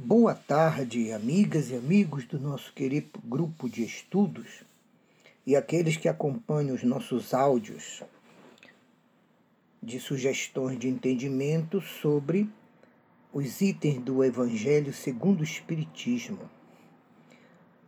[0.00, 4.62] Boa tarde, amigas e amigos do nosso querido grupo de estudos
[5.44, 8.04] e aqueles que acompanham os nossos áudios
[9.82, 12.48] de sugestões de entendimento sobre
[13.32, 16.48] os itens do Evangelho segundo o Espiritismo.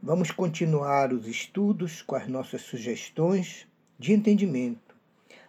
[0.02, 3.68] Vamos continuar os estudos com as nossas sugestões
[4.00, 4.96] de entendimento.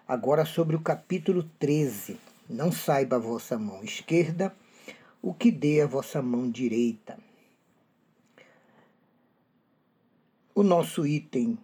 [0.08, 2.20] Agora sobre o capítulo 13.
[2.48, 4.56] Não saiba a vossa mão esquerda
[5.22, 7.18] o que dê a vossa mão direita.
[10.56, 11.58] O nosso item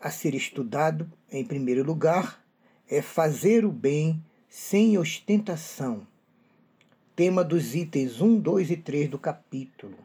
[0.00, 2.44] a ser estudado, em primeiro lugar,
[2.88, 6.06] é fazer o bem sem ostentação.
[7.14, 9.96] Tema dos itens 1, 2 e 3 do capítulo.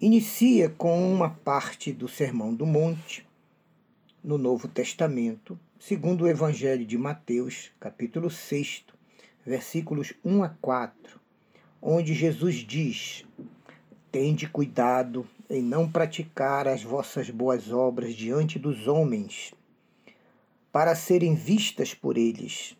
[0.00, 3.26] Inicia com uma parte do Sermão do Monte,
[4.22, 8.84] no Novo Testamento, segundo o Evangelho de Mateus, capítulo 6,
[9.44, 11.20] versículos 1 a 4,
[11.80, 13.24] onde Jesus diz:
[14.10, 19.52] Tende cuidado em não praticar as vossas boas obras diante dos homens,
[20.72, 22.76] para serem vistas por eles,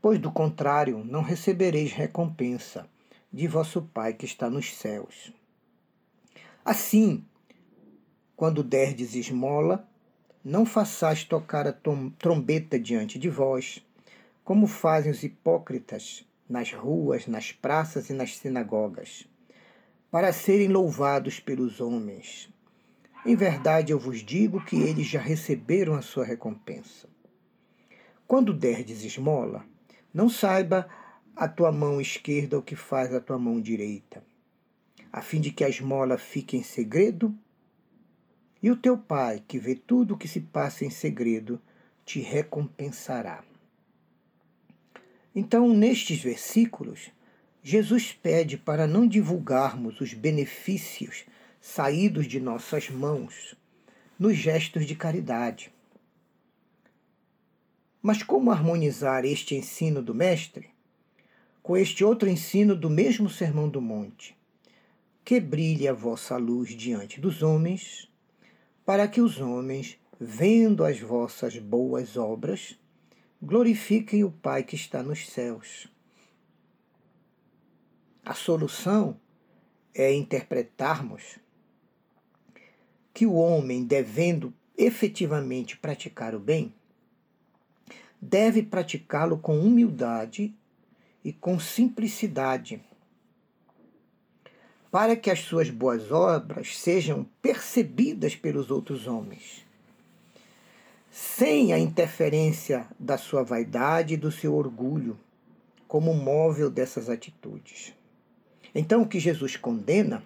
[0.00, 2.88] pois do contrário não recebereis recompensa
[3.32, 5.32] de vosso Pai que está nos céus.
[6.64, 7.24] Assim,
[8.36, 9.88] quando derdes esmola,
[10.44, 11.74] não façais tocar a
[12.18, 13.84] trombeta diante de vós,
[14.48, 19.28] como fazem os hipócritas nas ruas, nas praças e nas sinagogas,
[20.10, 22.48] para serem louvados pelos homens.
[23.26, 27.06] Em verdade, eu vos digo que eles já receberam a sua recompensa.
[28.26, 29.66] Quando derdes esmola,
[30.14, 30.88] não saiba
[31.36, 34.24] a tua mão esquerda o que faz a tua mão direita,
[35.12, 37.36] a fim de que a esmola fique em segredo,
[38.62, 41.60] e o teu pai, que vê tudo o que se passa em segredo,
[42.02, 43.44] te recompensará.
[45.40, 47.12] Então, nestes versículos,
[47.62, 51.26] Jesus pede para não divulgarmos os benefícios
[51.60, 53.54] saídos de nossas mãos
[54.18, 55.72] nos gestos de caridade.
[58.02, 60.70] Mas como harmonizar este ensino do Mestre
[61.62, 64.36] com este outro ensino do mesmo Sermão do Monte?
[65.24, 68.10] Que brilhe a vossa luz diante dos homens,
[68.84, 72.76] para que os homens, vendo as vossas boas obras,
[73.40, 75.86] glorifiquem o Pai que está nos céus.
[78.24, 79.18] A solução
[79.94, 81.38] é interpretarmos
[83.14, 86.74] que o homem, devendo efetivamente praticar o bem,
[88.20, 90.54] deve praticá-lo com humildade
[91.24, 92.82] e com simplicidade,
[94.90, 99.67] para que as suas boas obras sejam percebidas pelos outros homens
[101.18, 105.18] sem a interferência da sua vaidade e do seu orgulho
[105.88, 107.92] como móvel dessas atitudes.
[108.72, 110.22] Então, o que Jesus condena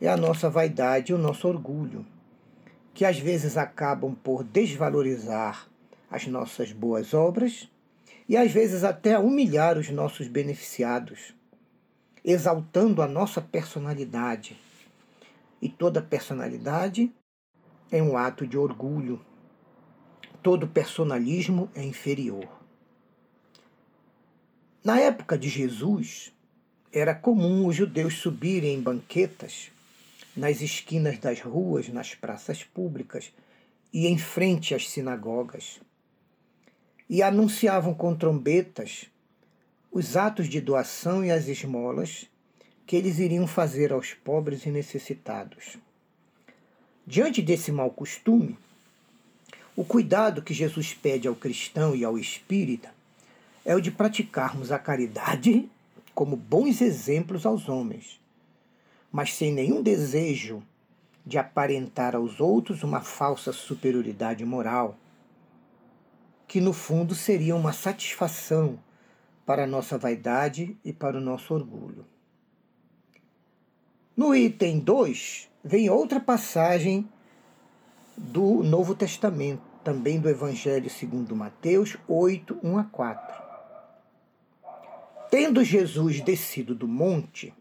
[0.00, 2.06] é a nossa vaidade e o nosso orgulho,
[2.94, 5.68] que às vezes acabam por desvalorizar
[6.10, 7.68] as nossas boas obras
[8.26, 11.34] e às vezes até humilhar os nossos beneficiados,
[12.24, 14.58] exaltando a nossa personalidade.
[15.60, 17.12] E toda personalidade
[17.90, 19.20] é um ato de orgulho
[20.42, 22.48] todo personalismo é inferior.
[24.82, 26.32] Na época de Jesus,
[26.92, 29.70] era comum os judeus subirem em banquetas
[30.36, 33.32] nas esquinas das ruas, nas praças públicas
[33.92, 35.80] e em frente às sinagogas,
[37.08, 39.06] e anunciavam com trombetas
[39.92, 42.26] os atos de doação e as esmolas
[42.86, 45.76] que eles iriam fazer aos pobres e necessitados.
[47.06, 48.58] Diante desse mau costume,
[49.74, 52.92] o cuidado que Jesus pede ao cristão e ao espírita
[53.64, 55.68] é o de praticarmos a caridade
[56.14, 58.20] como bons exemplos aos homens,
[59.10, 60.62] mas sem nenhum desejo
[61.24, 64.98] de aparentar aos outros uma falsa superioridade moral,
[66.46, 68.78] que no fundo seria uma satisfação
[69.46, 72.04] para a nossa vaidade e para o nosso orgulho.
[74.14, 77.08] No item 2, vem outra passagem
[78.16, 83.42] do Novo Testamento, também do Evangelho segundo Mateus 8, 1 a 4.
[85.30, 87.54] Tendo Jesus descido do monte,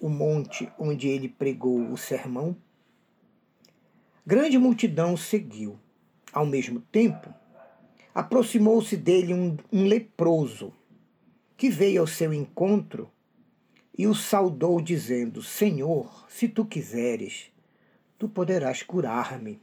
[0.00, 2.56] o monte onde ele pregou o sermão,
[4.24, 5.78] grande multidão seguiu.
[6.32, 7.32] Ao mesmo tempo,
[8.14, 10.72] aproximou-se dele um, um leproso,
[11.56, 13.10] que veio ao seu encontro
[13.96, 17.50] e o saudou, dizendo: Senhor, se tu quiseres,
[18.18, 19.60] tu poderás curar-me.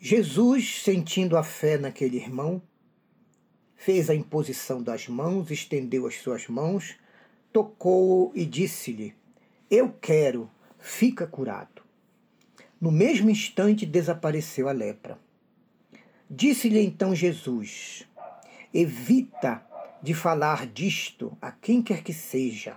[0.00, 2.62] Jesus, sentindo a fé naquele irmão,
[3.74, 6.94] fez a imposição das mãos, estendeu as suas mãos,
[7.52, 9.12] tocou e disse-lhe:
[9.68, 10.48] Eu quero,
[10.78, 11.82] fica curado.
[12.80, 15.18] No mesmo instante desapareceu a lepra.
[16.30, 18.06] Disse-lhe então Jesus:
[18.72, 19.66] Evita
[20.00, 22.76] de falar disto a quem quer que seja,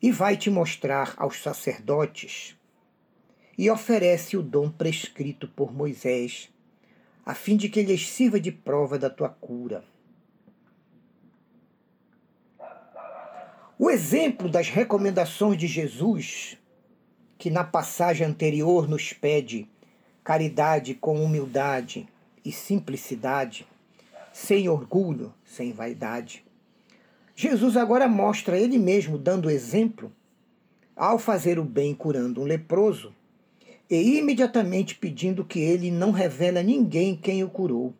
[0.00, 2.56] e vai te mostrar aos sacerdotes,
[3.56, 6.50] e oferece o dom prescrito por Moisés,
[7.24, 9.84] a fim de que lhes sirva de prova da tua cura.
[13.78, 16.56] O exemplo das recomendações de Jesus,
[17.36, 19.68] que na passagem anterior nos pede
[20.22, 22.08] caridade com humildade
[22.44, 23.66] e simplicidade,
[24.32, 26.44] sem orgulho, sem vaidade.
[27.34, 30.12] Jesus agora mostra ele mesmo dando exemplo
[30.94, 33.12] ao fazer o bem curando um leproso
[34.00, 37.92] e imediatamente pedindo que ele não revele a ninguém quem o curou.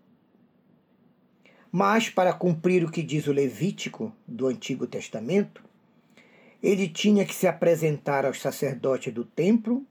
[1.70, 5.62] Mas, para cumprir o que diz o Levítico do Antigo Testamento,
[6.62, 9.84] ele tinha que se apresentar aos sacerdotes do templo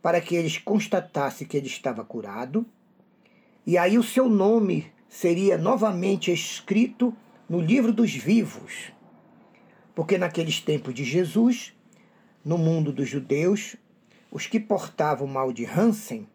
[0.00, 2.64] para que eles constatassem que ele estava curado,
[3.66, 7.14] e aí o seu nome seria novamente escrito
[7.46, 8.92] no livro dos vivos.
[9.94, 11.74] Porque naqueles tempos de Jesus,
[12.42, 13.76] no mundo dos judeus,
[14.30, 16.26] os que portavam o mal de Hansen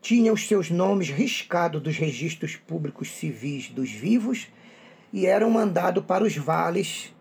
[0.00, 4.48] tinham os seus nomes riscados dos registros públicos civis dos vivos
[5.12, 7.12] e eram mandados para os vales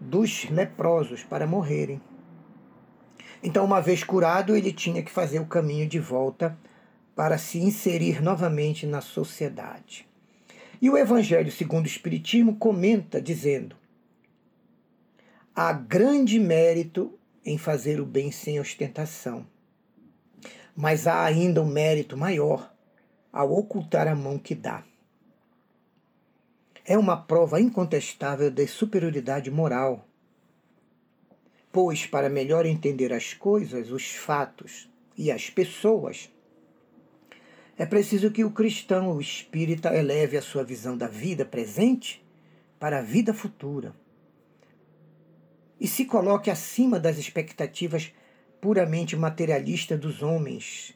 [0.00, 2.00] dos leprosos para morrerem.
[3.42, 6.56] Então, uma vez curado, ele tinha que fazer o caminho de volta
[7.14, 10.08] para se inserir novamente na sociedade.
[10.80, 13.76] E o Evangelho segundo o Espiritismo comenta dizendo:
[15.54, 19.46] há grande mérito em fazer o bem sem ostentação,
[20.74, 22.72] mas há ainda um mérito maior
[23.32, 24.84] ao ocultar a mão que dá.
[26.84, 30.06] É uma prova incontestável de superioridade moral,
[31.72, 36.30] pois, para melhor entender as coisas, os fatos e as pessoas,
[37.76, 42.24] é preciso que o cristão, o espírita, eleve a sua visão da vida presente
[42.78, 43.94] para a vida futura
[45.80, 48.12] e se coloque acima das expectativas
[48.60, 50.94] puramente materialistas dos homens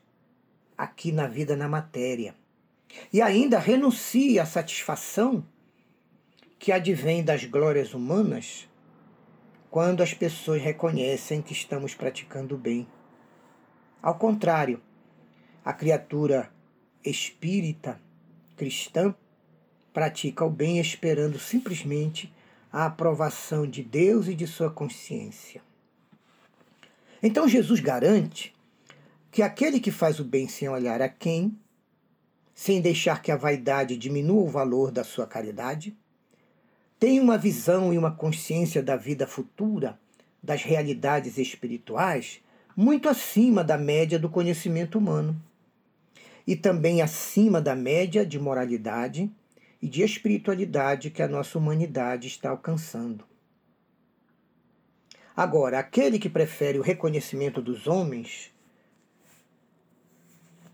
[0.76, 2.34] aqui na vida na matéria.
[3.12, 5.44] E ainda renuncie à satisfação
[6.58, 8.68] que advém das glórias humanas
[9.70, 12.86] quando as pessoas reconhecem que estamos praticando o bem.
[14.00, 14.80] Ao contrário,
[15.64, 16.50] a criatura
[17.04, 18.00] espírita,
[18.56, 19.14] cristã,
[19.92, 22.32] pratica o bem esperando simplesmente
[22.72, 25.62] a aprovação de Deus e de sua consciência.
[27.22, 28.54] Então Jesus garante
[29.30, 31.56] que aquele que faz o bem sem olhar a quem,
[32.54, 35.96] sem deixar que a vaidade diminua o valor da sua caridade,
[36.98, 39.98] tem uma visão e uma consciência da vida futura,
[40.42, 42.40] das realidades espirituais,
[42.76, 45.40] muito acima da média do conhecimento humano
[46.46, 49.30] e também acima da média de moralidade
[49.80, 53.24] e de espiritualidade que a nossa humanidade está alcançando.
[55.36, 58.52] Agora, aquele que prefere o reconhecimento dos homens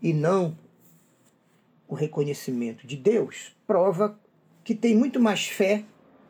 [0.01, 0.57] e não
[1.87, 4.19] o reconhecimento de Deus, prova
[4.63, 5.83] que tem muito mais fé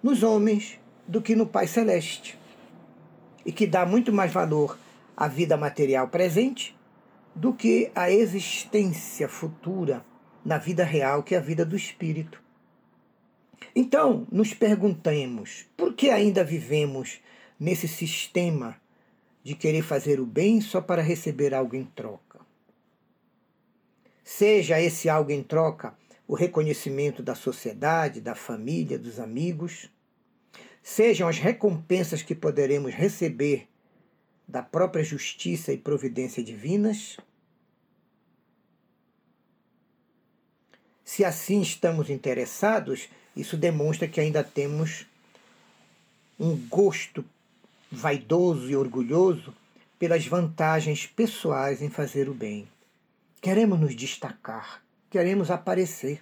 [0.03, 0.77] nos homens
[1.07, 2.37] do que no Pai Celeste
[3.45, 4.77] e que dá muito mais valor
[5.15, 6.75] à vida material presente
[7.33, 10.05] do que a existência futura
[10.43, 12.44] na vida real, que é a vida do espírito.
[13.75, 17.19] Então, nos perguntemos por que ainda vivemos
[17.59, 18.79] nesse sistema
[19.43, 22.39] de querer fazer o bem só para receber algo em troca.
[24.23, 25.95] Seja esse algo em troca
[26.27, 29.89] o reconhecimento da sociedade, da família, dos amigos,
[30.81, 33.67] sejam as recompensas que poderemos receber
[34.47, 37.17] da própria justiça e providência divinas?
[41.03, 45.05] Se assim estamos interessados, isso demonstra que ainda temos
[46.39, 47.23] um gosto
[47.91, 49.53] vaidoso e orgulhoso
[49.99, 52.67] pelas vantagens pessoais em fazer o bem.
[53.41, 56.21] Queremos nos destacar, queremos aparecer.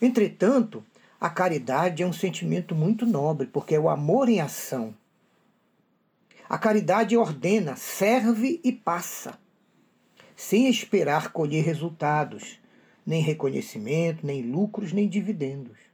[0.00, 0.84] Entretanto,
[1.20, 4.94] a caridade é um sentimento muito nobre, porque é o amor em ação.
[6.48, 9.38] A caridade ordena, serve e passa,
[10.36, 12.58] sem esperar colher resultados,
[13.04, 15.87] nem reconhecimento, nem lucros, nem dividendos.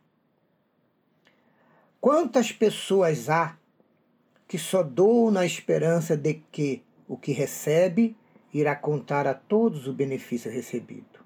[2.05, 3.57] Quantas pessoas há
[4.47, 8.15] que só doam na esperança de que o que recebe
[8.53, 11.25] irá contar a todos o benefício recebido?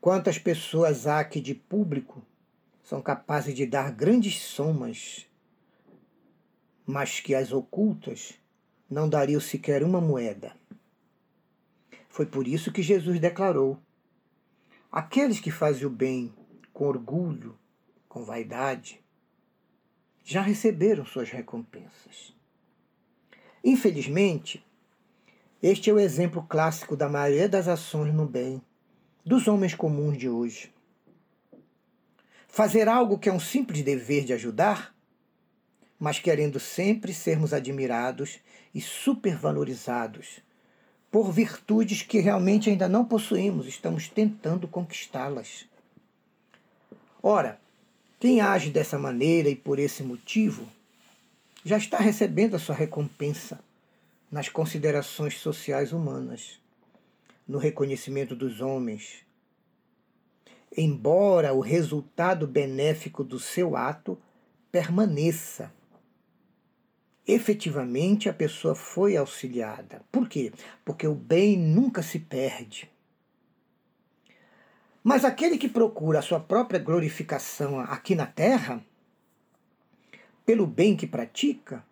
[0.00, 2.20] Quantas pessoas há que de público
[2.82, 5.24] são capazes de dar grandes somas,
[6.84, 8.34] mas que as ocultas
[8.90, 10.52] não dariam sequer uma moeda.
[12.08, 13.78] Foi por isso que Jesus declarou:
[14.90, 16.34] aqueles que fazem o bem
[16.72, 17.56] com orgulho,
[18.14, 19.02] com vaidade,
[20.22, 22.32] já receberam suas recompensas.
[23.64, 24.64] Infelizmente,
[25.60, 28.62] este é o exemplo clássico da maioria das ações no bem
[29.26, 30.72] dos homens comuns de hoje.
[32.46, 34.94] Fazer algo que é um simples dever de ajudar,
[35.98, 38.38] mas querendo sempre sermos admirados
[38.72, 40.38] e supervalorizados
[41.10, 45.66] por virtudes que realmente ainda não possuímos, estamos tentando conquistá-las.
[47.20, 47.63] Ora,
[48.24, 50.66] quem age dessa maneira e por esse motivo
[51.62, 53.60] já está recebendo a sua recompensa
[54.32, 56.58] nas considerações sociais humanas,
[57.46, 59.26] no reconhecimento dos homens,
[60.74, 64.18] embora o resultado benéfico do seu ato
[64.72, 65.70] permaneça.
[67.28, 70.00] Efetivamente, a pessoa foi auxiliada.
[70.10, 70.50] Por quê?
[70.82, 72.90] Porque o bem nunca se perde.
[75.04, 78.82] Mas aquele que procura a sua própria glorificação aqui na terra,
[80.46, 81.84] pelo bem que pratica,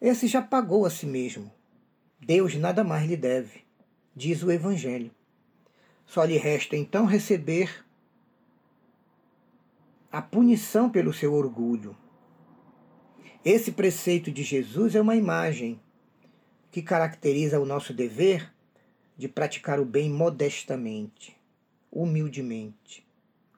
[0.00, 1.52] esse já pagou a si mesmo.
[2.20, 3.64] Deus nada mais lhe deve,
[4.14, 5.10] diz o Evangelho.
[6.06, 7.84] Só lhe resta então receber
[10.10, 11.96] a punição pelo seu orgulho.
[13.44, 15.80] Esse preceito de Jesus é uma imagem
[16.70, 18.52] que caracteriza o nosso dever
[19.16, 21.37] de praticar o bem modestamente,
[21.90, 23.06] humildemente,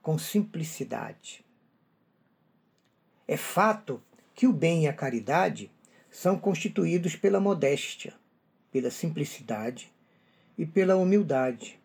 [0.03, 1.45] com simplicidade.
[3.27, 4.03] É fato
[4.35, 5.71] que o bem e a caridade
[6.11, 8.15] são constituídos pela modéstia,
[8.73, 9.93] pela simplicidade
[10.57, 11.81] e pela humildade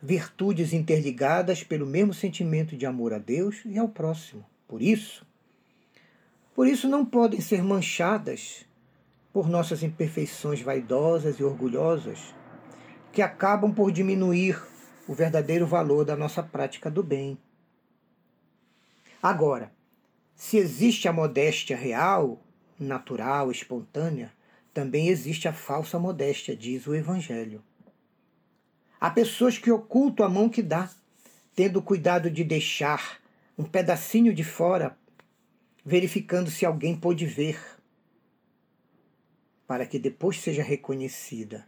[0.00, 4.44] virtudes interligadas pelo mesmo sentimento de amor a Deus e ao próximo.
[4.66, 5.26] Por isso,
[6.54, 8.64] por isso não podem ser manchadas
[9.32, 12.34] por nossas imperfeições vaidosas e orgulhosas,
[13.12, 14.60] que acabam por diminuir
[15.08, 17.38] o verdadeiro valor da nossa prática do bem.
[19.22, 19.72] Agora,
[20.36, 22.40] se existe a modéstia real,
[22.78, 24.30] natural, espontânea,
[24.72, 27.64] também existe a falsa modéstia, diz o Evangelho.
[29.00, 30.90] Há pessoas que ocultam a mão que dá,
[31.56, 33.18] tendo cuidado de deixar
[33.56, 34.96] um pedacinho de fora,
[35.84, 37.58] verificando se alguém pôde ver,
[39.66, 41.66] para que depois seja reconhecida.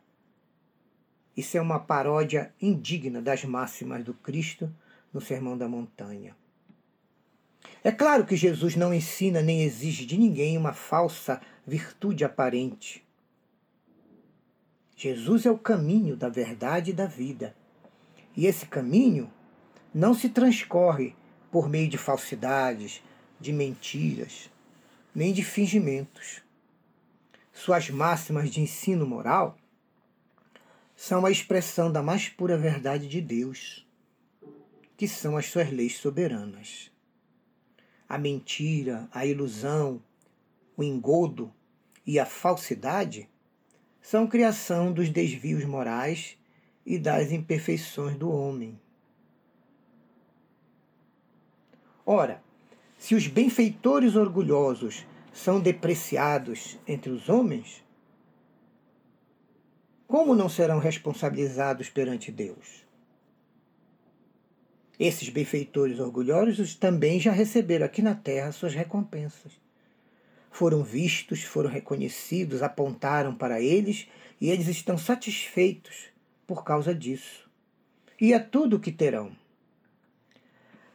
[1.36, 4.72] Isso é uma paródia indigna das máximas do Cristo
[5.12, 6.36] no Sermão da Montanha.
[7.82, 13.02] É claro que Jesus não ensina nem exige de ninguém uma falsa virtude aparente.
[14.96, 17.56] Jesus é o caminho da verdade e da vida.
[18.36, 19.32] E esse caminho
[19.94, 21.16] não se transcorre
[21.50, 23.02] por meio de falsidades,
[23.40, 24.50] de mentiras,
[25.14, 26.42] nem de fingimentos.
[27.52, 29.56] Suas máximas de ensino moral
[31.02, 33.88] são a expressão da mais pura verdade de Deus,
[34.98, 36.92] que são as suas leis soberanas.
[38.06, 40.02] A mentira, a ilusão,
[40.76, 41.50] o engodo
[42.06, 43.30] e a falsidade
[44.02, 46.36] são criação dos desvios morais
[46.84, 48.78] e das imperfeições do homem.
[52.04, 52.42] Ora,
[52.98, 57.82] se os benfeitores orgulhosos são depreciados entre os homens,
[60.10, 62.84] como não serão responsabilizados perante Deus?
[64.98, 69.52] Esses benfeitores orgulhosos também já receberam aqui na terra suas recompensas
[70.50, 74.08] foram vistos, foram reconhecidos, apontaram para eles
[74.40, 76.08] e eles estão satisfeitos
[76.46, 77.48] por causa disso.
[78.20, 79.30] E é tudo o que terão.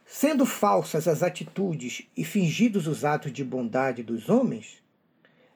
[0.04, 4.80] Sendo falsas as atitudes e fingidos os atos de bondade dos homens,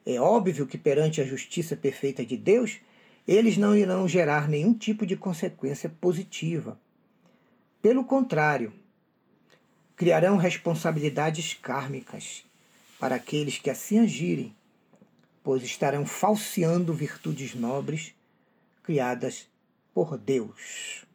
[0.05, 2.79] é óbvio que perante a justiça perfeita de Deus,
[3.27, 6.79] eles não irão gerar nenhum tipo de consequência positiva.
[7.81, 8.73] Pelo contrário,
[9.95, 12.43] criarão responsabilidades kármicas
[12.99, 14.55] para aqueles que assim agirem,
[15.43, 18.13] pois estarão falseando virtudes nobres
[18.83, 19.47] criadas
[19.93, 21.05] por Deus.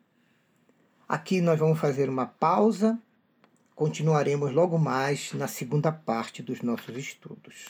[1.09, 2.99] Aqui nós vamos fazer uma pausa,
[3.75, 7.67] continuaremos logo mais na segunda parte dos nossos estudos.